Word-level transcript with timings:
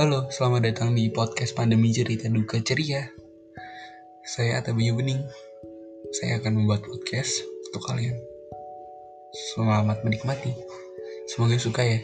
Halo, 0.00 0.32
selamat 0.32 0.64
datang 0.64 0.96
di 0.96 1.12
podcast 1.12 1.52
Pandemi 1.52 1.92
Cerita 1.92 2.24
Duka 2.32 2.56
Ceria. 2.64 3.04
Saya 4.24 4.56
Atta 4.56 4.72
Bayu 4.72 4.96
Bening. 4.96 5.20
Saya 6.16 6.40
akan 6.40 6.56
membuat 6.56 6.88
podcast 6.88 7.44
untuk 7.68 7.84
kalian. 7.84 8.16
Selamat 9.52 10.00
menikmati. 10.00 10.56
Semoga 11.28 11.60
suka 11.60 11.84
ya. 11.84 12.00